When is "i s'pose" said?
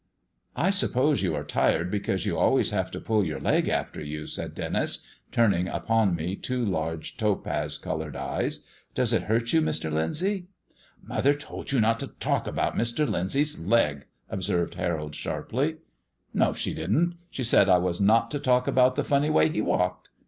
0.55-1.21